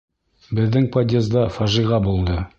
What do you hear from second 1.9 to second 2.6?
булды.